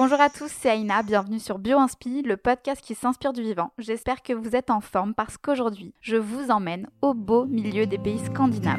Bonjour 0.00 0.20
à 0.20 0.30
tous, 0.30 0.46
c'est 0.46 0.70
Aïna, 0.70 1.02
bienvenue 1.02 1.40
sur 1.40 1.58
BioInspi, 1.58 2.22
le 2.22 2.36
podcast 2.36 2.80
qui 2.80 2.94
s'inspire 2.94 3.32
du 3.32 3.42
vivant. 3.42 3.72
J'espère 3.78 4.22
que 4.22 4.32
vous 4.32 4.54
êtes 4.54 4.70
en 4.70 4.80
forme 4.80 5.12
parce 5.12 5.36
qu'aujourd'hui, 5.36 5.92
je 6.00 6.14
vous 6.14 6.52
emmène 6.52 6.86
au 7.02 7.14
beau 7.14 7.46
milieu 7.46 7.84
des 7.84 7.98
pays 7.98 8.24
scandinaves. 8.24 8.78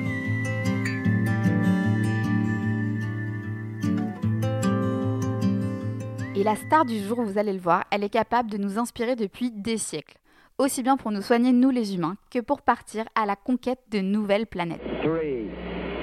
Et 6.38 6.44
la 6.46 6.56
star 6.56 6.86
du 6.86 7.02
jour, 7.02 7.22
vous 7.22 7.38
allez 7.38 7.52
le 7.52 7.60
voir, 7.60 7.84
elle 7.92 8.06
est 8.06 8.10
capable 8.10 8.50
de 8.50 8.56
nous 8.58 8.80
inspirer 8.80 9.18
depuis 9.18 9.52
des 9.52 9.78
siècles. 9.78 10.16
Aussi 10.58 10.84
bien 10.84 10.96
pour 10.96 11.12
nous 11.12 11.22
soigner, 11.22 11.52
nous 11.52 11.70
les 11.70 11.96
humains, 11.96 12.16
que 12.32 12.40
pour 12.40 12.62
partir 12.62 13.04
à 13.16 13.26
la 13.26 13.36
conquête 13.36 13.82
de 13.92 14.00
nouvelles 14.00 14.48
planètes. 14.48 14.80
3, 15.02 15.20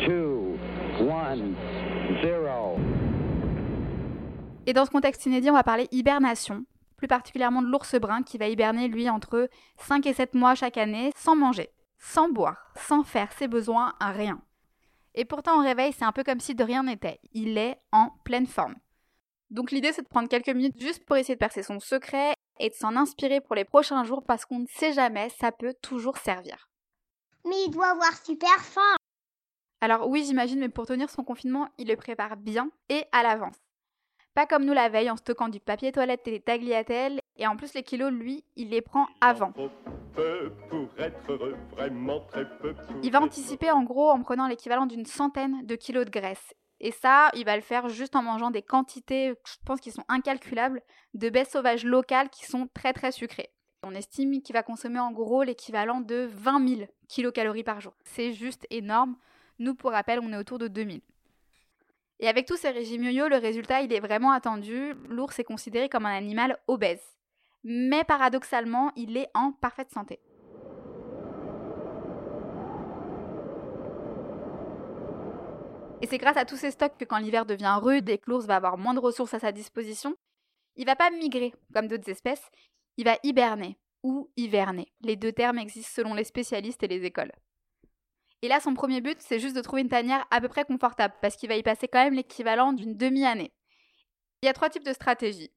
2, 0.09 0.59
1, 1.01 1.37
0. 2.23 2.77
Et 4.67 4.73
dans 4.73 4.85
ce 4.85 4.91
contexte 4.91 5.25
inédit, 5.27 5.49
on 5.49 5.55
va 5.55 5.63
parler 5.63 5.87
hibernation, 5.93 6.65
plus 6.97 7.07
particulièrement 7.07 7.63
de 7.63 7.69
l'ours 7.69 7.95
brun 8.01 8.25
qui 8.25 8.37
va 8.37 8.49
hiberner 8.49 8.89
lui 8.89 9.09
entre 9.09 9.49
5 9.79 10.05
et 10.07 10.13
7 10.13 10.35
mois 10.35 10.57
chaque 10.57 10.77
année 10.77 11.13
sans 11.17 11.37
manger, 11.37 11.71
sans 11.99 12.29
boire, 12.29 12.73
sans 12.75 13.05
faire 13.05 13.31
ses 13.33 13.47
besoins, 13.47 13.95
rien. 14.01 14.43
Et 15.15 15.25
pourtant 15.25 15.59
au 15.59 15.63
réveil, 15.63 15.93
c'est 15.93 16.05
un 16.05 16.13
peu 16.13 16.25
comme 16.25 16.41
si 16.41 16.57
de 16.57 16.65
rien 16.65 16.83
n'était. 16.83 17.21
Il 17.33 17.57
est 17.59 17.79
en 17.93 18.11
pleine 18.25 18.47
forme. 18.47 18.75
Donc 19.51 19.71
l'idée 19.71 19.93
c'est 19.93 20.03
de 20.03 20.09
prendre 20.09 20.29
quelques 20.29 20.49
minutes 20.49 20.81
juste 20.81 21.05
pour 21.05 21.17
essayer 21.17 21.37
de 21.37 21.41
percer 21.41 21.63
son 21.63 21.79
secret 21.79 22.35
et 22.59 22.69
de 22.69 22.75
s'en 22.75 22.97
inspirer 22.97 23.41
pour 23.41 23.55
les 23.55 23.65
prochains 23.65 24.03
jours 24.03 24.25
parce 24.25 24.45
qu'on 24.45 24.59
ne 24.59 24.67
sait 24.67 24.93
jamais, 24.93 25.29
ça 25.29 25.53
peut 25.53 25.75
toujours 25.81 26.19
servir. 26.19 26.69
Mais 27.45 27.55
il 27.67 27.71
doit 27.71 27.91
avoir 27.91 28.13
super 28.25 28.59
faim. 28.65 28.97
Alors 29.81 30.09
oui, 30.09 30.25
j'imagine, 30.25 30.59
mais 30.59 30.69
pour 30.69 30.87
tenir 30.87 31.09
son 31.09 31.23
confinement, 31.23 31.69
il 31.79 31.87
le 31.87 31.97
prépare 31.97 32.37
bien 32.37 32.71
et 32.89 33.05
à 33.13 33.23
l'avance. 33.23 33.66
Pas 34.37 34.45
comme 34.45 34.67
nous 34.67 34.75
la 34.75 34.91
veille 34.91 35.11
en 35.11 35.17
stockant 35.17 35.49
du 35.49 35.61
papier 35.61 35.93
toilette 35.93 36.29
et 36.29 36.33
des 36.33 36.41
tagliatelles, 36.41 37.23
et 37.39 37.47
en 37.47 37.57
plus 37.57 37.73
les 37.73 37.83
kilos, 37.83 38.13
lui, 38.13 38.45
il 38.55 38.69
les 38.69 38.83
prend 38.83 39.07
avant. 39.23 39.55
Il 43.03 43.11
va 43.11 43.23
anticiper 43.23 43.71
en 43.71 43.83
gros 43.83 44.11
en 44.11 44.21
prenant 44.21 44.47
l'équivalent 44.47 44.85
d'une 44.85 45.07
centaine 45.07 45.65
de 45.65 45.75
kilos 45.75 46.05
de 46.05 46.11
graisse. 46.11 46.53
Et 46.81 46.93
ça, 46.93 47.31
il 47.33 47.47
va 47.47 47.57
le 47.57 47.63
faire 47.63 47.89
juste 47.89 48.15
en 48.15 48.23
mangeant 48.23 48.51
des 48.51 48.61
quantités, 48.61 49.33
je 49.47 49.55
pense 49.65 49.81
qu'ils 49.81 49.95
sont 49.95 50.05
incalculables, 50.09 50.83
de 51.15 51.31
baies 51.31 51.47
sauvages 51.47 51.87
locales 51.87 52.29
qui 52.29 52.45
sont 52.45 52.69
très 52.75 52.93
très 52.93 53.13
sucrées. 53.13 53.49
On 53.85 53.95
estime 53.95 54.43
qu'il 54.43 54.53
va 54.53 54.63
consommer 54.63 54.99
en 54.99 55.13
gros 55.13 55.45
l'équivalent 55.45 56.03
de 56.03 56.29
20 56.31 56.69
000 56.69 56.81
kilocalories 57.09 57.65
par 57.65 57.81
jour. 57.81 57.95
C'est 58.05 58.35
juste 58.35 58.67
énorme. 58.69 59.17
Nous, 59.61 59.75
pour 59.75 59.93
rappel, 59.93 60.21
on 60.23 60.31
est 60.31 60.37
autour 60.37 60.59
de 60.59 60.69
2000. 60.69 61.01
Et 62.19 62.29
avec 62.29 62.47
tous 62.47 62.57
ces 62.57 62.71
régimes 62.71 63.05
yo-yo, 63.05 63.29
le 63.29 63.37
résultat, 63.37 63.83
il 63.83 63.93
est 63.93 64.01
vraiment 64.01 64.33
attendu. 64.33 64.95
L'ours 65.09 65.39
est 65.39 65.45
considéré 65.45 65.89
comme 65.89 66.07
un 66.07 66.17
animal 66.17 66.59
obèse. 66.67 67.03
Mais 67.63 68.05
paradoxalement, 68.05 68.93
il 68.97 69.17
est 69.17 69.29
en 69.35 69.53
parfaite 69.53 69.91
santé. 69.91 70.21
Et 76.03 76.07
c'est 76.07 76.19
grâce 76.19 76.37
à 76.37 76.45
tous 76.45 76.57
ces 76.57 76.71
stocks 76.71 76.97
que 76.99 77.05
quand 77.05 77.19
l'hiver 77.19 77.47
devient 77.47 77.79
rude 77.83 78.09
et 78.09 78.19
que 78.19 78.31
l'ours 78.31 78.47
va 78.47 78.57
avoir 78.57 78.79
moins 78.79 78.95
de 78.95 79.01
ressources 79.01 79.35
à 79.35 79.39
sa 79.39 79.53
disposition, 79.53 80.15
il 80.77 80.87
va 80.87 80.95
pas 80.95 81.11
migrer 81.11 81.55
comme 81.73 81.89
d'autres 81.89 82.11
espèces, 82.11 82.51
il 82.97 83.05
va 83.05 83.17
hiberner 83.23 83.79
ou 84.03 84.31
hiverner. 84.37 84.93
Les 85.01 85.17
deux 85.17 85.33
termes 85.33 85.59
existent 85.59 86.03
selon 86.03 86.15
les 86.15 86.25
spécialistes 86.25 86.83
et 86.83 86.89
les 86.89 87.05
écoles. 87.05 87.33
Et 88.43 88.49
là, 88.49 88.61
son 88.61 88.75
premier 88.75 89.01
but, 89.01 89.19
c'est 89.21 89.41
juste 89.41 89.57
de 89.57 89.63
trouver 89.63 89.83
une 89.83 89.89
tanière 89.89 90.27
à 90.31 90.41
peu 90.41 90.49
près 90.49 90.65
confortable, 90.65 91.15
parce 91.23 91.37
qu'il 91.37 91.49
va 91.49 91.57
y 91.57 91.63
passer 91.63 91.89
quand 91.89 92.05
même 92.05 92.15
l'équivalent 92.15 92.73
d'une 92.73 92.97
demi-année. 92.97 93.53
Il 94.43 94.47
y 94.47 94.49
a 94.49 94.53
trois 94.53 94.71
types 94.71 94.85
de 94.85 94.93
stratégies. 94.93 95.51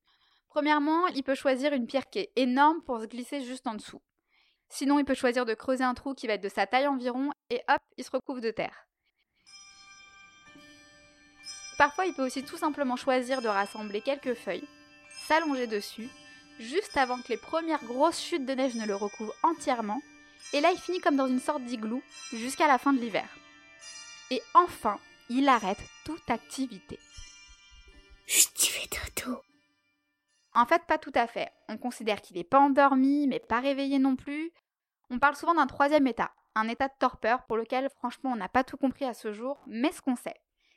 Premièrement, 0.47 1.07
il 1.07 1.23
peut 1.23 1.35
choisir 1.35 1.73
une 1.73 1.85
pierre 1.85 2.09
qui 2.09 2.19
est 2.19 2.31
énorme 2.35 2.81
pour 2.83 2.99
se 3.01 3.05
glisser 3.05 3.43
juste 3.43 3.67
en 3.67 3.75
dessous. 3.75 4.01
Sinon, 4.69 4.99
il 4.99 5.05
peut 5.05 5.13
choisir 5.13 5.45
de 5.45 5.53
creuser 5.53 5.83
un 5.83 5.93
trou 5.93 6.13
qui 6.13 6.27
va 6.27 6.33
être 6.33 6.43
de 6.43 6.49
sa 6.49 6.67
taille 6.67 6.87
environ, 6.87 7.31
et 7.49 7.61
hop, 7.67 7.81
il 7.97 8.03
se 8.03 8.11
recouvre 8.11 8.41
de 8.41 8.51
terre. 8.51 8.87
Parfois, 11.77 12.05
il 12.05 12.13
peut 12.13 12.25
aussi 12.25 12.43
tout 12.43 12.57
simplement 12.57 12.95
choisir 12.95 13.41
de 13.41 13.47
rassembler 13.47 14.01
quelques 14.01 14.33
feuilles, 14.33 14.67
s'allonger 15.27 15.67
dessus, 15.67 16.09
juste 16.59 16.97
avant 16.97 17.21
que 17.21 17.29
les 17.29 17.37
premières 17.37 17.83
grosses 17.83 18.21
chutes 18.21 18.45
de 18.45 18.53
neige 18.53 18.75
ne 18.75 18.85
le 18.85 18.95
recouvrent 18.95 19.35
entièrement, 19.43 20.01
et 20.53 20.61
là 20.61 20.71
il 20.71 20.79
finit 20.79 20.99
comme 20.99 21.15
dans 21.15 21.27
une 21.27 21.39
sorte 21.39 21.63
d'igloo 21.63 22.01
jusqu'à 22.33 22.67
la 22.67 22.77
fin 22.77 22.93
de 22.93 22.99
l'hiver. 22.99 23.27
Et 24.31 24.41
enfin, 24.53 24.99
il 25.29 25.49
arrête 25.49 25.83
toute 26.05 26.29
activité. 26.29 26.99
Chut, 28.27 28.53
tu 28.53 28.71
fais 28.71 28.87
dodo. 28.87 29.41
En 30.53 30.65
fait, 30.65 30.83
pas 30.85 30.97
tout 30.97 31.11
à 31.15 31.27
fait. 31.27 31.51
On 31.67 31.77
considère 31.77 32.21
qu'il 32.21 32.37
n'est 32.37 32.43
pas 32.43 32.59
endormi, 32.59 33.27
mais 33.27 33.39
pas 33.39 33.59
réveillé 33.59 33.99
non 33.99 34.15
plus. 34.15 34.51
On 35.09 35.19
parle 35.19 35.35
souvent 35.35 35.55
d'un 35.55 35.67
troisième 35.67 36.07
état, 36.07 36.31
un 36.55 36.67
état 36.67 36.87
de 36.87 36.93
torpeur 36.99 37.45
pour 37.45 37.57
lequel 37.57 37.89
franchement 37.89 38.31
on 38.31 38.35
n'a 38.35 38.49
pas 38.49 38.63
tout 38.63 38.77
compris 38.77 39.05
à 39.05 39.13
ce 39.13 39.31
jour, 39.33 39.59
mais 39.65 39.91
ce 39.91 40.01
qu'on 40.01 40.15
sait, 40.15 40.35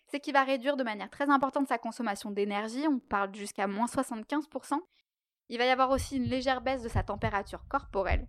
c'est 0.08 0.20
qu'il 0.20 0.32
va 0.32 0.44
réduire 0.44 0.76
de 0.76 0.84
manière 0.84 1.10
très 1.10 1.30
importante 1.30 1.68
sa 1.68 1.78
consommation 1.78 2.30
d'énergie, 2.30 2.86
on 2.88 2.98
parle 2.98 3.34
jusqu'à 3.34 3.66
moins 3.66 3.86
75%. 3.86 4.78
Il 5.48 5.58
va 5.58 5.66
y 5.66 5.70
avoir 5.70 5.90
aussi 5.90 6.16
une 6.16 6.24
légère 6.24 6.60
baisse 6.62 6.82
de 6.82 6.88
sa 6.88 7.02
température 7.02 7.66
corporelle, 7.68 8.26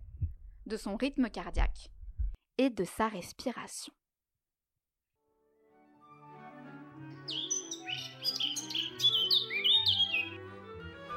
de 0.66 0.76
son 0.76 0.96
rythme 0.96 1.28
cardiaque 1.30 1.90
et 2.58 2.70
de 2.70 2.84
sa 2.84 3.08
respiration. 3.08 3.92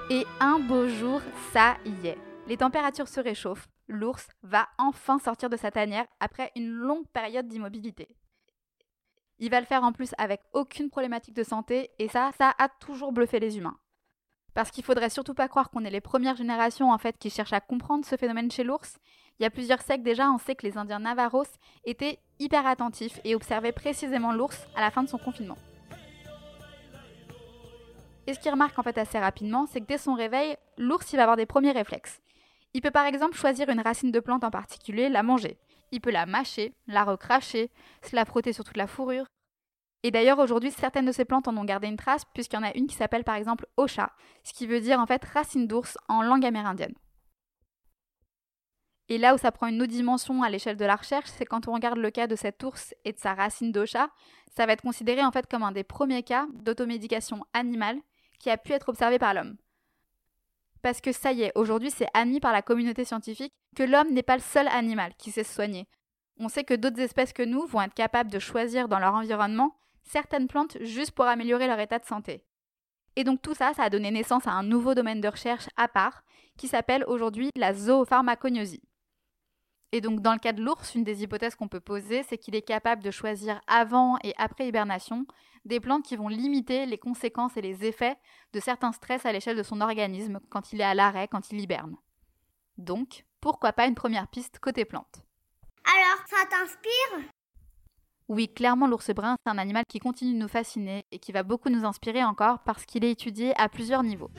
Et 0.09 0.25
un 0.39 0.59
beau 0.59 0.87
jour, 0.87 1.21
ça 1.51 1.77
y 1.85 2.07
est. 2.07 2.17
Les 2.47 2.55
températures 2.55 3.09
se 3.09 3.19
réchauffent, 3.19 3.67
l'ours 3.89 4.29
va 4.41 4.69
enfin 4.77 5.19
sortir 5.19 5.49
de 5.49 5.57
sa 5.57 5.69
tanière 5.69 6.07
après 6.21 6.51
une 6.55 6.69
longue 6.69 7.07
période 7.09 7.47
d'immobilité. 7.47 8.07
Il 9.39 9.51
va 9.51 9.59
le 9.59 9.65
faire 9.65 9.83
en 9.83 9.91
plus 9.91 10.11
avec 10.17 10.41
aucune 10.53 10.89
problématique 10.89 11.35
de 11.35 11.43
santé 11.43 11.91
et 11.99 12.07
ça, 12.07 12.31
ça 12.37 12.53
a 12.57 12.69
toujours 12.69 13.11
bluffé 13.11 13.39
les 13.39 13.57
humains. 13.57 13.77
Parce 14.53 14.71
qu'il 14.71 14.83
faudrait 14.83 15.09
surtout 15.09 15.35
pas 15.35 15.47
croire 15.47 15.69
qu'on 15.69 15.83
est 15.83 15.91
les 15.91 16.01
premières 16.01 16.37
générations 16.37 16.91
en 16.91 16.97
fait 16.97 17.17
qui 17.17 17.29
cherchent 17.29 17.53
à 17.53 17.61
comprendre 17.61 18.05
ce 18.05 18.15
phénomène 18.15 18.49
chez 18.49 18.63
l'ours. 18.63 18.97
Il 19.39 19.43
y 19.43 19.45
a 19.45 19.51
plusieurs 19.51 19.81
siècles 19.81 20.03
déjà, 20.03 20.31
on 20.31 20.39
sait 20.39 20.55
que 20.55 20.65
les 20.65 20.77
Indiens 20.77 20.99
Navaros 20.99 21.45
étaient 21.85 22.19
hyper 22.39 22.65
attentifs 22.65 23.19
et 23.23 23.35
observaient 23.35 23.71
précisément 23.71 24.33
l'ours 24.33 24.67
à 24.75 24.81
la 24.81 24.89
fin 24.89 25.03
de 25.03 25.09
son 25.09 25.17
confinement. 25.17 25.57
Et 28.25 28.33
ce 28.33 28.39
qu'ils 28.39 28.51
remarquent 28.51 28.79
en 28.79 28.83
fait 28.83 28.97
assez 28.97 29.19
rapidement, 29.19 29.67
c'est 29.67 29.79
que 29.79 29.85
dès 29.85 29.97
son 29.97 30.15
réveil, 30.15 30.57
l'ours 30.77 31.13
il 31.13 31.17
va 31.17 31.23
avoir 31.23 31.37
des 31.37 31.45
premiers 31.45 31.71
réflexes. 31.71 32.19
Il 32.73 32.81
peut 32.81 32.91
par 32.91 33.05
exemple 33.05 33.37
choisir 33.37 33.69
une 33.69 33.79
racine 33.79 34.11
de 34.11 34.19
plante 34.19 34.43
en 34.43 34.51
particulier, 34.51 35.07
la 35.07 35.23
manger. 35.23 35.57
Il 35.91 36.01
peut 36.01 36.11
la 36.11 36.25
mâcher, 36.25 36.73
la 36.87 37.05
recracher, 37.05 37.71
se 38.03 38.15
la 38.15 38.25
frotter 38.25 38.53
sur 38.53 38.65
toute 38.65 38.75
la 38.75 38.87
fourrure. 38.87 39.25
Et 40.03 40.11
d'ailleurs, 40.11 40.39
aujourd'hui, 40.39 40.71
certaines 40.71 41.05
de 41.05 41.11
ces 41.11 41.25
plantes 41.25 41.47
en 41.47 41.57
ont 41.57 41.63
gardé 41.63 41.87
une 41.87 41.97
trace, 41.97 42.23
puisqu'il 42.33 42.57
y 42.57 42.59
en 42.59 42.63
a 42.63 42.75
une 42.75 42.87
qui 42.87 42.95
s'appelle 42.95 43.23
par 43.23 43.35
exemple 43.35 43.65
Osha, 43.77 44.11
ce 44.43 44.53
qui 44.53 44.67
veut 44.67 44.81
dire 44.81 44.99
en 44.99 45.05
fait 45.05 45.23
racine 45.23 45.67
d'ours 45.67 45.97
en 46.07 46.21
langue 46.21 46.45
amérindienne. 46.45 46.93
Et 49.09 49.17
là 49.17 49.33
où 49.33 49.37
ça 49.37 49.51
prend 49.51 49.67
une 49.67 49.81
autre 49.81 49.91
dimension 49.91 50.43
à 50.43 50.49
l'échelle 50.49 50.77
de 50.77 50.85
la 50.85 50.95
recherche, 50.95 51.29
c'est 51.29 51.45
quand 51.45 51.67
on 51.67 51.73
regarde 51.73 51.97
le 51.97 52.11
cas 52.11 52.27
de 52.27 52.35
cet 52.35 52.63
ours 52.63 52.93
et 53.05 53.13
de 53.13 53.19
sa 53.19 53.33
racine 53.33 53.71
d'Osha, 53.71 54.09
ça 54.55 54.65
va 54.65 54.73
être 54.73 54.81
considéré 54.81 55.23
en 55.23 55.31
fait 55.31 55.47
comme 55.47 55.63
un 55.63 55.71
des 55.71 55.83
premiers 55.83 56.23
cas 56.23 56.47
d'automédication 56.53 57.45
animale 57.53 57.97
qui 58.39 58.49
a 58.49 58.57
pu 58.57 58.73
être 58.73 58.89
observé 58.89 59.17
par 59.17 59.33
l'homme 59.33 59.57
parce 60.87 61.01
que 61.01 61.11
ça 61.11 61.33
y 61.33 61.43
est, 61.43 61.51
aujourd'hui 61.55 61.91
c'est 61.91 62.07
admis 62.13 62.39
par 62.39 62.53
la 62.53 62.61
communauté 62.61 63.03
scientifique 63.03 63.53
que 63.75 63.83
l'homme 63.83 64.13
n'est 64.13 64.23
pas 64.23 64.37
le 64.37 64.41
seul 64.41 64.69
animal 64.69 65.11
qui 65.17 65.31
sait 65.31 65.43
se 65.43 65.53
soigner. 65.53 65.85
On 66.39 66.47
sait 66.47 66.63
que 66.63 66.73
d'autres 66.73 67.01
espèces 67.01 67.33
que 67.33 67.43
nous 67.43 67.65
vont 67.65 67.81
être 67.81 67.93
capables 67.93 68.31
de 68.31 68.39
choisir 68.39 68.87
dans 68.87 68.99
leur 68.99 69.13
environnement 69.13 69.75
certaines 70.03 70.47
plantes 70.47 70.77
juste 70.79 71.11
pour 71.11 71.25
améliorer 71.25 71.67
leur 71.67 71.79
état 71.81 71.99
de 71.99 72.05
santé. 72.05 72.45
Et 73.17 73.25
donc 73.25 73.41
tout 73.41 73.53
ça, 73.53 73.73
ça 73.73 73.83
a 73.83 73.89
donné 73.89 74.11
naissance 74.11 74.47
à 74.47 74.51
un 74.51 74.63
nouveau 74.63 74.95
domaine 74.95 75.19
de 75.19 75.27
recherche 75.27 75.67
à 75.75 75.89
part 75.89 76.23
qui 76.57 76.69
s'appelle 76.69 77.03
aujourd'hui 77.05 77.49
la 77.57 77.73
zoopharmacognosie. 77.73 78.86
Et 79.93 80.01
donc 80.01 80.21
dans 80.21 80.33
le 80.33 80.39
cas 80.39 80.53
de 80.53 80.61
l'ours, 80.61 80.95
une 80.95 81.03
des 81.03 81.23
hypothèses 81.23 81.55
qu'on 81.55 81.69
peut 81.69 81.79
poser, 81.79 82.23
c'est 82.23 82.37
qu'il 82.37 82.55
est 82.55 82.61
capable 82.61 83.03
de 83.03 83.11
choisir 83.11 83.61
avant 83.67 84.17
et 84.23 84.33
après 84.37 84.67
hibernation 84.67 85.25
des 85.65 85.79
plantes 85.79 86.03
qui 86.03 86.15
vont 86.15 86.27
limiter 86.27 86.85
les 86.85 86.97
conséquences 86.97 87.57
et 87.57 87.61
les 87.61 87.85
effets 87.85 88.15
de 88.53 88.59
certains 88.59 88.91
stress 88.91 89.25
à 89.25 89.31
l'échelle 89.31 89.57
de 89.57 89.63
son 89.63 89.81
organisme 89.81 90.39
quand 90.49 90.71
il 90.73 90.81
est 90.81 90.85
à 90.85 90.93
l'arrêt, 90.93 91.27
quand 91.27 91.51
il 91.51 91.59
hiberne. 91.59 91.97
Donc, 92.77 93.25
pourquoi 93.41 93.73
pas 93.73 93.87
une 93.87 93.95
première 93.95 94.27
piste 94.27 94.59
côté 94.59 94.85
plantes 94.85 95.25
Alors, 95.85 96.25
ça 96.27 96.37
t'inspire? 96.49 97.29
Oui, 98.29 98.53
clairement 98.53 98.87
l'ours 98.87 99.09
brun, 99.11 99.35
c'est 99.45 99.51
un 99.51 99.57
animal 99.57 99.83
qui 99.87 99.99
continue 99.99 100.33
de 100.33 100.39
nous 100.39 100.49
fasciner 100.49 101.05
et 101.11 101.19
qui 101.19 101.31
va 101.31 101.43
beaucoup 101.43 101.69
nous 101.69 101.85
inspirer 101.85 102.23
encore 102.23 102.59
parce 102.59 102.85
qu'il 102.85 103.05
est 103.05 103.11
étudié 103.11 103.53
à 103.57 103.69
plusieurs 103.69 104.03
niveaux. 104.03 104.29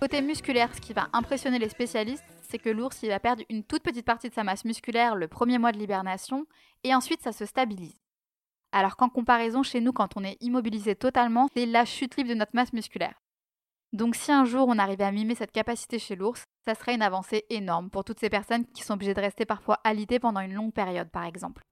Côté 0.00 0.20
musculaire, 0.20 0.72
ce 0.74 0.80
qui 0.80 0.92
va 0.92 1.08
impressionner 1.12 1.58
les 1.58 1.68
spécialistes, 1.68 2.22
c'est 2.56 2.62
que 2.62 2.70
l'ours 2.70 3.02
il 3.02 3.10
va 3.10 3.20
perdre 3.20 3.42
une 3.50 3.64
toute 3.64 3.82
petite 3.82 4.06
partie 4.06 4.30
de 4.30 4.34
sa 4.34 4.42
masse 4.42 4.64
musculaire 4.64 5.14
le 5.14 5.28
premier 5.28 5.58
mois 5.58 5.72
de 5.72 5.78
l'hibernation 5.78 6.46
et 6.84 6.94
ensuite 6.94 7.20
ça 7.20 7.32
se 7.32 7.44
stabilise. 7.44 8.00
alors 8.72 8.96
qu'en 8.96 9.10
comparaison 9.10 9.62
chez 9.62 9.82
nous, 9.82 9.92
quand 9.92 10.16
on 10.16 10.24
est 10.24 10.38
immobilisé 10.40 10.96
totalement, 10.96 11.48
c'est 11.54 11.66
la 11.66 11.84
chute 11.84 12.16
libre 12.16 12.30
de 12.30 12.34
notre 12.34 12.54
masse 12.54 12.72
musculaire. 12.72 13.20
Donc 13.92 14.14
si 14.16 14.32
un 14.32 14.46
jour 14.46 14.68
on 14.68 14.78
arrivait 14.78 15.04
à 15.04 15.12
mimer 15.12 15.34
cette 15.34 15.52
capacité 15.52 15.98
chez 15.98 16.16
l'ours, 16.16 16.44
ça 16.64 16.74
serait 16.74 16.94
une 16.94 17.02
avancée 17.02 17.44
énorme 17.50 17.90
pour 17.90 18.04
toutes 18.04 18.20
ces 18.20 18.30
personnes 18.30 18.64
qui 18.72 18.82
sont 18.82 18.94
obligées 18.94 19.12
de 19.12 19.20
rester 19.20 19.44
parfois 19.44 19.78
alitées 19.84 20.18
pendant 20.18 20.40
une 20.40 20.54
longue 20.54 20.72
période, 20.72 21.10
par 21.10 21.24
exemple. 21.24 21.62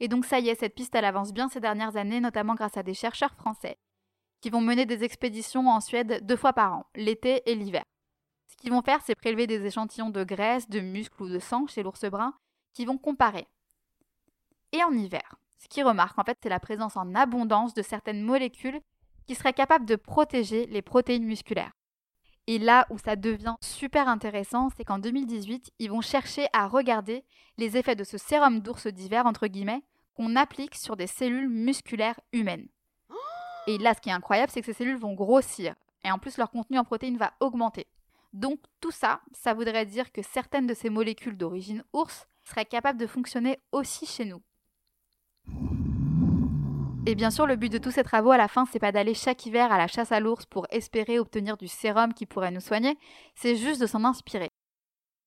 Et 0.00 0.08
donc 0.08 0.24
ça 0.24 0.40
y 0.40 0.48
est, 0.48 0.58
cette 0.58 0.74
piste 0.74 0.94
elle 0.94 1.04
avance 1.04 1.34
bien 1.34 1.50
ces 1.50 1.60
dernières 1.60 1.96
années, 1.96 2.20
notamment 2.20 2.54
grâce 2.54 2.78
à 2.78 2.82
des 2.82 2.94
chercheurs 2.94 3.34
français 3.34 3.76
qui 4.40 4.48
vont 4.48 4.62
mener 4.62 4.86
des 4.86 5.04
expéditions 5.04 5.68
en 5.68 5.80
Suède 5.80 6.20
deux 6.22 6.36
fois 6.36 6.54
par 6.54 6.72
an, 6.72 6.86
l'été 6.94 7.42
et 7.50 7.54
l'hiver. 7.54 7.84
Ce 8.54 8.62
qu'ils 8.62 8.70
vont 8.70 8.82
faire, 8.82 9.00
c'est 9.04 9.16
prélever 9.16 9.48
des 9.48 9.66
échantillons 9.66 10.10
de 10.10 10.22
graisse, 10.22 10.68
de 10.68 10.80
muscles 10.80 11.24
ou 11.24 11.28
de 11.28 11.40
sang 11.40 11.66
chez 11.66 11.82
l'ours 11.82 12.04
brun, 12.04 12.34
qui 12.72 12.84
vont 12.84 12.98
comparer. 12.98 13.48
Et 14.72 14.82
en 14.84 14.92
hiver, 14.92 15.36
ce 15.58 15.68
qu'ils 15.68 15.84
remarquent 15.84 16.18
en 16.18 16.24
fait, 16.24 16.38
c'est 16.40 16.48
la 16.48 16.60
présence 16.60 16.96
en 16.96 17.14
abondance 17.14 17.74
de 17.74 17.82
certaines 17.82 18.22
molécules 18.22 18.80
qui 19.26 19.34
seraient 19.34 19.52
capables 19.52 19.86
de 19.86 19.96
protéger 19.96 20.66
les 20.66 20.82
protéines 20.82 21.24
musculaires. 21.24 21.72
Et 22.46 22.58
là 22.58 22.86
où 22.90 22.98
ça 22.98 23.16
devient 23.16 23.56
super 23.60 24.08
intéressant, 24.08 24.68
c'est 24.76 24.84
qu'en 24.84 24.98
2018, 24.98 25.72
ils 25.78 25.90
vont 25.90 26.02
chercher 26.02 26.46
à 26.52 26.68
regarder 26.68 27.24
les 27.56 27.76
effets 27.76 27.96
de 27.96 28.04
ce 28.04 28.18
sérum 28.18 28.60
d'ours 28.60 28.86
d'hiver, 28.86 29.26
entre 29.26 29.46
guillemets, 29.46 29.82
qu'on 30.14 30.36
applique 30.36 30.74
sur 30.74 30.96
des 30.96 31.06
cellules 31.06 31.48
musculaires 31.48 32.20
humaines. 32.32 32.68
Et 33.66 33.78
là, 33.78 33.94
ce 33.94 34.00
qui 34.00 34.10
est 34.10 34.12
incroyable, 34.12 34.52
c'est 34.52 34.60
que 34.60 34.66
ces 34.66 34.74
cellules 34.74 34.98
vont 34.98 35.14
grossir. 35.14 35.74
Et 36.04 36.10
en 36.10 36.18
plus, 36.18 36.36
leur 36.36 36.50
contenu 36.50 36.78
en 36.78 36.84
protéines 36.84 37.16
va 37.16 37.32
augmenter. 37.40 37.86
Donc 38.34 38.58
tout 38.80 38.90
ça, 38.90 39.20
ça 39.32 39.54
voudrait 39.54 39.86
dire 39.86 40.10
que 40.10 40.20
certaines 40.20 40.66
de 40.66 40.74
ces 40.74 40.90
molécules 40.90 41.36
d'origine 41.36 41.84
ours 41.92 42.26
seraient 42.42 42.64
capables 42.64 42.98
de 42.98 43.06
fonctionner 43.06 43.60
aussi 43.70 44.06
chez 44.06 44.24
nous. 44.24 44.42
Et 47.06 47.14
bien 47.14 47.30
sûr, 47.30 47.46
le 47.46 47.54
but 47.54 47.70
de 47.70 47.78
tous 47.78 47.92
ces 47.92 48.02
travaux 48.02 48.32
à 48.32 48.36
la 48.36 48.48
fin, 48.48 48.64
c'est 48.66 48.80
pas 48.80 48.90
d'aller 48.90 49.14
chaque 49.14 49.46
hiver 49.46 49.70
à 49.70 49.78
la 49.78 49.86
chasse 49.86 50.10
à 50.10 50.18
l'ours 50.18 50.46
pour 50.46 50.66
espérer 50.70 51.20
obtenir 51.20 51.56
du 51.56 51.68
sérum 51.68 52.12
qui 52.12 52.26
pourrait 52.26 52.50
nous 52.50 52.60
soigner, 52.60 52.98
c'est 53.36 53.54
juste 53.54 53.80
de 53.80 53.86
s'en 53.86 54.04
inspirer. 54.04 54.50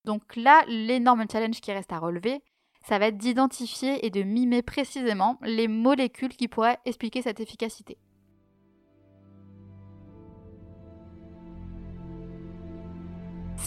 Donc 0.04 0.36
là, 0.36 0.65
l'énorme 0.68 1.25
challenge 1.31 1.62
qui 1.62 1.71
reste 1.71 1.94
à 1.94 2.00
relever, 2.00 2.42
ça 2.86 3.00
va 3.00 3.07
être 3.07 3.18
d'identifier 3.18 4.06
et 4.06 4.09
de 4.09 4.24
mimer 4.24 4.63
précisément 4.63 5.38
les 5.44 5.69
molécules 5.69 6.36
qui 6.36 6.50
pourraient 6.50 6.80
expliquer 6.83 7.21
cette 7.21 7.39
efficacité. 7.39 7.98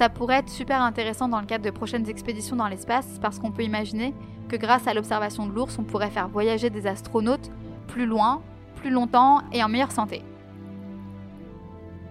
Ça 0.00 0.08
pourrait 0.08 0.36
être 0.36 0.48
super 0.48 0.80
intéressant 0.80 1.28
dans 1.28 1.42
le 1.42 1.46
cadre 1.46 1.62
de 1.62 1.70
prochaines 1.70 2.08
expéditions 2.08 2.56
dans 2.56 2.68
l'espace 2.68 3.18
parce 3.20 3.38
qu'on 3.38 3.52
peut 3.52 3.64
imaginer 3.64 4.14
que 4.48 4.56
grâce 4.56 4.86
à 4.86 4.94
l'observation 4.94 5.44
de 5.44 5.52
l'ours, 5.52 5.78
on 5.78 5.84
pourrait 5.84 6.08
faire 6.08 6.26
voyager 6.26 6.70
des 6.70 6.86
astronautes 6.86 7.50
plus 7.86 8.06
loin, 8.06 8.42
plus 8.76 8.88
longtemps 8.88 9.42
et 9.52 9.62
en 9.62 9.68
meilleure 9.68 9.92
santé. 9.92 10.24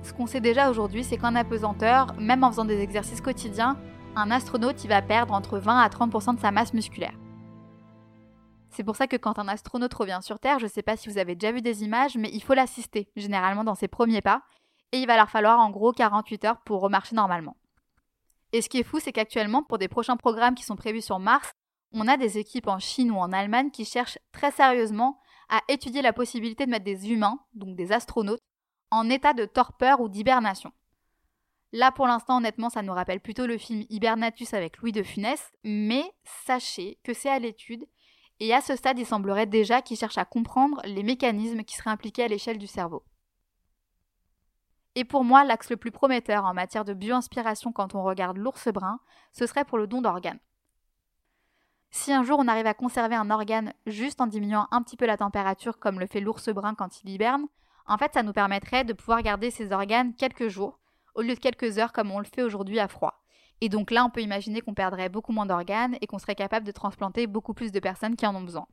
Ce 0.04 0.14
qu'on 0.14 0.28
sait 0.28 0.40
déjà 0.40 0.70
aujourd'hui, 0.70 1.04
c'est 1.04 1.18
qu'en 1.18 1.34
apesanteur, 1.34 2.14
même 2.20 2.44
en 2.44 2.52
faisant 2.52 2.66
des 2.66 2.80
exercices 2.80 3.22
quotidiens, 3.22 3.76
un 4.16 4.30
astronaute 4.30 4.84
il 4.84 4.90
va 4.90 5.02
perdre 5.02 5.34
entre 5.34 5.58
20 5.58 5.80
à 5.80 5.90
30% 5.90 6.36
de 6.36 6.40
sa 6.40 6.52
masse 6.52 6.76
musculaire. 6.76 7.18
C'est 8.70 8.84
pour 8.84 8.98
ça 8.98 9.08
que 9.08 9.18
quand 9.18 9.40
un 9.40 9.48
astronaute 9.48 9.96
revient 9.96 10.20
sur 10.22 10.38
Terre, 10.38 10.60
je 10.60 10.66
ne 10.66 10.70
sais 10.70 10.84
pas 10.84 10.96
si 10.96 11.10
vous 11.10 11.18
avez 11.18 11.34
déjà 11.34 11.52
vu 11.52 11.64
des 11.64 11.84
images, 11.84 12.18
mais 12.20 12.30
il 12.34 12.44
faut 12.44 12.54
l'assister, 12.54 13.10
généralement 13.16 13.64
dans 13.64 13.74
ses 13.74 13.88
premiers 13.88 14.22
pas, 14.22 14.44
et 14.92 15.00
il 15.00 15.08
va 15.08 15.16
leur 15.16 15.32
falloir 15.32 15.60
en 15.60 15.72
gros 15.72 15.92
48 15.92 16.46
heures 16.46 16.62
pour 16.62 16.82
remarcher 16.82 17.16
normalement. 17.16 17.56
Et 18.52 18.62
ce 18.62 18.70
qui 18.70 18.80
est 18.80 18.84
fou, 18.84 19.00
c'est 19.00 19.12
qu'actuellement, 19.12 19.64
pour 19.64 19.78
des 19.78 19.88
prochains 19.88 20.18
programmes 20.18 20.56
qui 20.56 20.64
sont 20.64 20.76
prévus 20.76 21.02
sur 21.02 21.20
Mars, 21.20 21.52
on 21.92 22.08
a 22.08 22.18
des 22.18 22.38
équipes 22.38 22.68
en 22.68 22.80
Chine 22.80 23.12
ou 23.12 23.18
en 23.18 23.32
Allemagne 23.32 23.72
qui 23.72 23.86
cherchent 23.86 24.20
très 24.32 24.52
sérieusement 24.52 25.20
à 25.50 25.62
étudier 25.68 26.02
la 26.02 26.14
possibilité 26.14 26.66
de 26.66 26.72
mettre 26.72 26.86
des 26.86 27.12
humains, 27.12 27.40
donc 27.54 27.76
des 27.76 27.92
astronautes, 27.92 28.42
en 28.92 29.10
état 29.10 29.34
de 29.34 29.46
torpeur 29.46 30.00
ou 30.00 30.10
d'hibernation. 30.10 30.72
Là, 31.72 31.92
pour 31.92 32.08
l'instant, 32.08 32.38
honnêtement, 32.38 32.70
ça 32.70 32.82
nous 32.82 32.94
rappelle 32.94 33.20
plutôt 33.20 33.46
le 33.46 33.58
film 33.58 33.86
Hibernatus 33.90 34.54
avec 34.54 34.78
Louis 34.80 34.92
de 34.92 35.04
Funès, 35.04 35.52
mais 35.64 36.04
sachez 36.46 37.00
que 37.04 37.14
c'est 37.14 37.30
à 37.30 37.40
l'étude, 37.40 37.86
et 38.40 38.54
à 38.54 38.62
ce 38.62 38.76
stade, 38.76 38.98
il 38.98 39.06
semblerait 39.06 39.46
déjà 39.46 39.82
qu'ils 39.82 39.98
cherchent 39.98 40.18
à 40.18 40.26
comprendre 40.26 40.82
les 40.86 41.04
mécanismes 41.04 41.64
qui 41.64 41.76
seraient 41.76 41.90
impliqués 41.90 42.24
à 42.24 42.28
l'échelle 42.28 42.58
du 42.58 42.68
cerveau. 42.68 43.04
Et 44.96 45.06
pour 45.06 45.24
moi, 45.24 45.44
l'axe 45.44 45.70
le 45.70 45.78
plus 45.78 45.92
prometteur 45.92 46.46
en 46.46 46.54
matière 46.54 46.86
de 46.86 46.94
bio-inspiration 46.94 47.72
quand 47.72 47.96
on 47.96 48.04
regarde 48.04 48.38
l'ours 48.38 48.68
brun, 48.70 49.00
ce 49.32 49.46
serait 49.46 49.66
pour 49.66 49.78
le 49.78 49.88
don 49.88 50.02
d'organes. 50.02 50.40
Si 51.92 52.14
un 52.14 52.24
jour 52.24 52.40
on 52.40 52.48
arrive 52.48 52.68
à 52.68 52.74
conserver 52.74 53.16
un 53.16 53.32
organe 53.32 53.74
juste 53.88 54.22
en 54.22 54.28
diminuant 54.28 54.68
un 54.72 54.84
petit 54.84 54.98
peu 54.98 55.06
la 55.06 55.18
température 55.18 55.80
comme 55.80 56.00
le 56.00 56.06
fait 56.06 56.20
l'ours 56.20 56.50
brun 56.50 56.76
quand 56.76 57.02
il 57.02 57.10
hiberne, 57.10 57.48
en 57.88 57.98
fait 57.98 58.14
ça 58.14 58.22
nous 58.22 58.34
permettrait 58.34 58.84
de 58.84 58.94
pouvoir 58.94 59.24
garder 59.24 59.50
ces 59.50 59.72
organes 59.72 60.14
quelques 60.14 60.50
jours 60.50 60.80
au 61.16 61.22
lieu 61.22 61.34
de 61.34 61.40
quelques 61.40 61.80
heures 61.80 61.92
comme 61.92 62.12
on 62.12 62.20
le 62.20 62.26
fait 62.26 62.44
aujourd'hui 62.44 62.80
à 62.80 62.88
froid. 62.88 63.24
Et 63.62 63.70
donc 63.70 63.90
là 63.90 64.06
on 64.06 64.12
peut 64.12 64.22
imaginer 64.22 64.62
qu'on 64.62 64.76
perdrait 64.76 65.10
beaucoup 65.10 65.32
moins 65.32 65.48
d'organes 65.48 65.98
et 66.02 66.06
qu'on 66.06 66.20
serait 66.20 66.36
capable 66.36 66.66
de 66.66 66.72
transplanter 66.72 67.26
beaucoup 67.26 67.56
plus 67.56 67.72
de 67.72 67.80
personnes 67.80 68.16
qui 68.16 68.28
en 68.28 68.36
ont 68.36 68.42
besoin. 68.42 68.68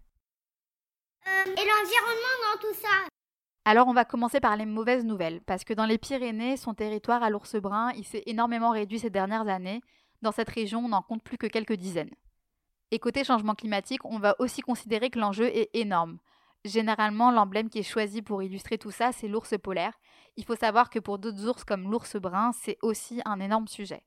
Euh, 1.26 1.44
et 1.44 1.64
l'environnement 1.64 2.36
dans 2.52 2.60
tout 2.60 2.74
ça? 2.74 3.15
Alors 3.66 3.88
on 3.88 3.92
va 3.92 4.04
commencer 4.04 4.38
par 4.38 4.56
les 4.56 4.64
mauvaises 4.64 5.04
nouvelles, 5.04 5.40
parce 5.40 5.64
que 5.64 5.74
dans 5.74 5.86
les 5.86 5.98
Pyrénées, 5.98 6.56
son 6.56 6.72
territoire 6.72 7.24
à 7.24 7.30
l'ours 7.30 7.56
brun, 7.56 7.90
il 7.96 8.04
s'est 8.04 8.22
énormément 8.26 8.70
réduit 8.70 9.00
ces 9.00 9.10
dernières 9.10 9.48
années. 9.48 9.80
Dans 10.22 10.30
cette 10.30 10.50
région, 10.50 10.84
on 10.84 10.90
n'en 10.90 11.02
compte 11.02 11.24
plus 11.24 11.36
que 11.36 11.48
quelques 11.48 11.72
dizaines. 11.72 12.14
Et 12.92 13.00
côté 13.00 13.24
changement 13.24 13.56
climatique, 13.56 14.04
on 14.04 14.20
va 14.20 14.36
aussi 14.38 14.60
considérer 14.60 15.10
que 15.10 15.18
l'enjeu 15.18 15.46
est 15.46 15.68
énorme. 15.74 16.18
Généralement, 16.64 17.32
l'emblème 17.32 17.68
qui 17.68 17.80
est 17.80 17.82
choisi 17.82 18.22
pour 18.22 18.40
illustrer 18.40 18.78
tout 18.78 18.92
ça, 18.92 19.10
c'est 19.10 19.26
l'ours 19.26 19.52
polaire. 19.60 19.98
Il 20.36 20.44
faut 20.44 20.54
savoir 20.54 20.88
que 20.88 21.00
pour 21.00 21.18
d'autres 21.18 21.48
ours 21.48 21.64
comme 21.64 21.90
l'ours 21.90 22.14
brun, 22.14 22.52
c'est 22.52 22.78
aussi 22.82 23.20
un 23.24 23.40
énorme 23.40 23.66
sujet. 23.66 24.04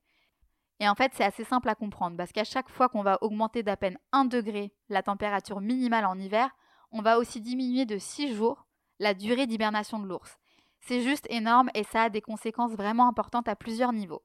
Et 0.78 0.88
en 0.88 0.94
fait, 0.94 1.12
c'est 1.14 1.24
assez 1.24 1.44
simple 1.44 1.68
à 1.68 1.74
comprendre, 1.74 2.16
parce 2.16 2.32
qu'à 2.32 2.44
chaque 2.44 2.70
fois 2.70 2.88
qu'on 2.88 3.02
va 3.02 3.18
augmenter 3.20 3.62
d'à 3.62 3.76
peine 3.76 3.98
1 4.12 4.24
degré 4.24 4.72
la 4.88 5.02
température 5.02 5.60
minimale 5.60 6.06
en 6.06 6.18
hiver, 6.18 6.48
on 6.92 7.02
va 7.02 7.18
aussi 7.18 7.42
diminuer 7.42 7.84
de 7.84 7.98
6 7.98 8.34
jours 8.34 8.66
la 9.00 9.14
durée 9.14 9.48
d'hibernation 9.48 9.98
de 9.98 10.06
l'ours. 10.06 10.38
C'est 10.80 11.02
juste 11.02 11.26
énorme 11.30 11.70
et 11.74 11.82
ça 11.82 12.04
a 12.04 12.10
des 12.10 12.20
conséquences 12.20 12.72
vraiment 12.72 13.08
importantes 13.08 13.48
à 13.48 13.56
plusieurs 13.56 13.92
niveaux. 13.92 14.22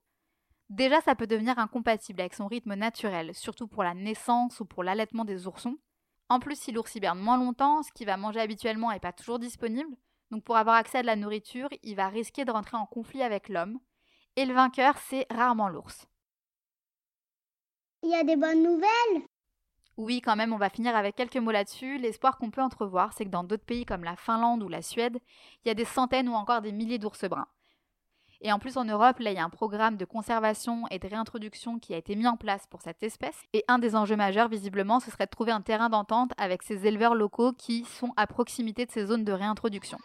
Déjà, 0.70 1.02
ça 1.02 1.16
peut 1.16 1.28
devenir 1.28 1.58
incompatible 1.60 2.22
avec 2.22 2.34
son 2.34 2.48
rythme 2.48 2.76
naturel, 2.76 3.34
surtout 3.34 3.68
pour 3.68 3.84
la 3.84 3.94
naissance 3.94 4.60
ou 4.60 4.66
pour 4.66 4.84
l'allaitement 4.84 5.26
des 5.26 5.48
oursons. 5.48 5.78
En 6.30 6.40
plus, 6.40 6.60
si 6.60 6.72
l'ours 6.72 6.94
hiberne 6.96 7.20
moins 7.20 7.38
longtemps, 7.38 7.84
ce 7.84 7.92
qu'il 7.92 8.08
va 8.08 8.18
manger 8.18 8.40
habituellement 8.40 8.92
n'est 8.92 9.00
pas 9.00 9.14
toujours 9.14 9.40
disponible, 9.40 9.96
donc 10.32 10.44
pour 10.44 10.58
avoir 10.58 10.76
accès 10.76 11.00
à 11.00 11.02
de 11.02 11.08
la 11.08 11.16
nourriture, 11.16 11.70
il 11.84 11.96
va 11.96 12.08
risquer 12.08 12.46
de 12.46 12.52
rentrer 12.52 12.78
en 12.78 12.86
conflit 12.86 13.22
avec 13.22 13.48
l'homme. 13.48 13.80
Et 14.36 14.46
le 14.46 14.54
vainqueur, 14.54 14.98
c'est 14.98 15.28
rarement 15.30 15.70
l'ours. 15.70 16.08
Il 18.04 18.10
y 18.10 18.16
a 18.16 18.24
des 18.24 18.36
bonnes 18.36 18.64
nouvelles 18.64 19.25
oui, 19.98 20.22
quand 20.22 20.36
même, 20.36 20.52
on 20.52 20.58
va 20.58 20.70
finir 20.70 20.96
avec 20.96 21.16
quelques 21.16 21.38
mots 21.38 21.52
là-dessus. 21.52 21.98
L'espoir 21.98 22.38
qu'on 22.38 22.52
peut 22.52 22.62
entrevoir, 22.62 23.14
c'est 23.14 23.26
que 23.26 23.30
dans 23.30 23.44
d'autres 23.44 23.64
pays 23.64 23.86
comme 23.86 24.04
la 24.04 24.16
Finlande 24.16 24.62
ou 24.62 24.68
la 24.68 24.82
Suède, 24.82 25.20
il 25.64 25.70
y 25.70 25.72
a 25.72 25.74
des 25.74 25.86
centaines 25.86 26.28
ou 26.28 26.34
encore 26.34 26.62
des 26.62 26.74
milliers 26.74 27.00
d'ours 27.00 27.24
bruns. 27.26 27.48
Et 28.42 28.52
en 28.52 28.60
plus, 28.60 28.76
en 28.78 28.84
Europe, 28.84 29.20
là, 29.20 29.32
il 29.32 29.36
y 29.36 29.40
a 29.40 29.44
un 29.44 29.50
programme 29.50 29.96
de 29.96 30.06
conservation 30.06 30.84
et 30.92 31.00
de 31.00 31.08
réintroduction 31.08 31.80
qui 31.80 31.94
a 31.94 31.98
été 31.98 32.16
mis 32.16 32.28
en 32.28 32.36
place 32.36 32.68
pour 32.68 32.82
cette 32.82 33.02
espèce. 33.02 33.42
Et 33.54 33.64
un 33.70 33.80
des 33.80 33.96
enjeux 33.96 34.18
majeurs, 34.18 34.50
visiblement, 34.50 35.00
ce 35.00 35.10
serait 35.10 35.26
de 35.26 35.32
trouver 35.32 35.52
un 35.52 35.62
terrain 35.62 35.90
d'entente 35.90 36.32
avec 36.38 36.62
ces 36.62 36.86
éleveurs 36.86 37.16
locaux 37.16 37.54
qui 37.54 37.86
sont 37.86 38.14
à 38.18 38.28
proximité 38.28 38.86
de 38.86 38.92
ces 38.92 39.06
zones 39.06 39.24
de 39.24 39.32
réintroduction. 39.32 39.98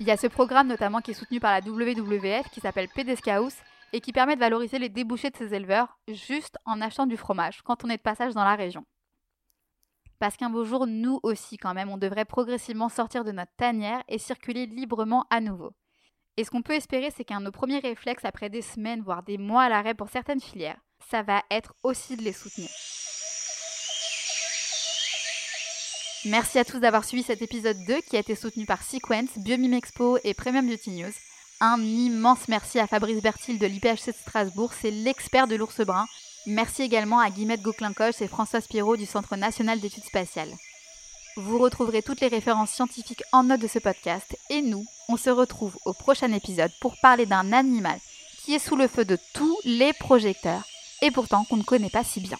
Il 0.00 0.06
y 0.06 0.10
a 0.10 0.16
ce 0.16 0.26
programme 0.26 0.68
notamment 0.68 1.00
qui 1.00 1.10
est 1.10 1.14
soutenu 1.14 1.40
par 1.40 1.52
la 1.52 1.60
WWF 1.60 2.48
qui 2.50 2.60
s'appelle 2.60 2.88
Pedescaus 2.88 3.54
et 3.92 4.00
qui 4.00 4.12
permet 4.12 4.34
de 4.34 4.40
valoriser 4.40 4.78
les 4.78 4.88
débouchés 4.88 5.28
de 5.28 5.36
ces 5.36 5.52
éleveurs 5.54 5.98
juste 6.08 6.56
en 6.64 6.80
achetant 6.80 7.06
du 7.06 7.18
fromage 7.18 7.60
quand 7.62 7.84
on 7.84 7.90
est 7.90 7.98
de 7.98 8.02
passage 8.02 8.32
dans 8.32 8.44
la 8.44 8.56
région. 8.56 8.86
Parce 10.20 10.36
qu'un 10.36 10.50
beau 10.50 10.66
jour, 10.66 10.86
nous 10.86 11.18
aussi, 11.22 11.56
quand 11.56 11.72
même, 11.72 11.88
on 11.88 11.96
devrait 11.96 12.26
progressivement 12.26 12.90
sortir 12.90 13.24
de 13.24 13.32
notre 13.32 13.54
tanière 13.56 14.04
et 14.06 14.18
circuler 14.18 14.66
librement 14.66 15.26
à 15.30 15.40
nouveau. 15.40 15.72
Et 16.36 16.44
ce 16.44 16.50
qu'on 16.50 16.60
peut 16.60 16.74
espérer, 16.74 17.10
c'est 17.10 17.24
qu'un 17.24 17.40
de 17.40 17.46
nos 17.46 17.50
premiers 17.50 17.78
réflexes 17.78 18.26
après 18.26 18.50
des 18.50 18.60
semaines, 18.60 19.00
voire 19.00 19.22
des 19.22 19.38
mois 19.38 19.62
à 19.62 19.68
l'arrêt 19.70 19.94
pour 19.94 20.10
certaines 20.10 20.40
filières, 20.40 20.78
ça 21.10 21.22
va 21.22 21.42
être 21.50 21.72
aussi 21.82 22.18
de 22.18 22.22
les 22.22 22.34
soutenir. 22.34 22.68
Merci 26.26 26.58
à 26.58 26.66
tous 26.66 26.80
d'avoir 26.80 27.06
suivi 27.06 27.22
cet 27.22 27.40
épisode 27.40 27.78
2 27.86 28.02
qui 28.02 28.16
a 28.16 28.20
été 28.20 28.34
soutenu 28.34 28.66
par 28.66 28.82
Sequence, 28.82 29.38
Biomime 29.38 29.72
Expo 29.72 30.18
et 30.22 30.34
Premium 30.34 30.68
Beauty 30.68 30.90
News. 30.90 31.12
Un 31.62 31.80
immense 31.80 32.46
merci 32.48 32.78
à 32.78 32.86
Fabrice 32.86 33.22
Bertil 33.22 33.58
de 33.58 33.66
l'IPHC 33.66 34.08
de 34.08 34.12
Strasbourg, 34.12 34.74
c'est 34.74 34.90
l'expert 34.90 35.46
de 35.46 35.56
l'ours 35.56 35.80
brun 35.80 36.04
Merci 36.46 36.82
également 36.82 37.18
à 37.18 37.30
Guillemette 37.30 37.62
Gauclincoche 37.62 38.22
et 38.22 38.28
François 38.28 38.60
Spiro 38.60 38.96
du 38.96 39.06
Centre 39.06 39.36
national 39.36 39.78
d'études 39.80 40.04
spatiales. 40.04 40.54
Vous 41.36 41.58
retrouverez 41.58 42.02
toutes 42.02 42.20
les 42.20 42.28
références 42.28 42.70
scientifiques 42.70 43.22
en 43.32 43.44
note 43.44 43.60
de 43.60 43.68
ce 43.68 43.78
podcast 43.78 44.36
et 44.48 44.62
nous, 44.62 44.84
on 45.08 45.16
se 45.16 45.30
retrouve 45.30 45.76
au 45.84 45.92
prochain 45.92 46.32
épisode 46.32 46.72
pour 46.80 46.96
parler 47.00 47.26
d'un 47.26 47.52
animal 47.52 47.98
qui 48.42 48.54
est 48.54 48.58
sous 48.58 48.76
le 48.76 48.88
feu 48.88 49.04
de 49.04 49.18
tous 49.34 49.56
les 49.64 49.92
projecteurs 49.92 50.64
et 51.02 51.10
pourtant 51.10 51.44
qu'on 51.44 51.56
ne 51.56 51.62
connaît 51.62 51.90
pas 51.90 52.04
si 52.04 52.20
bien. 52.20 52.38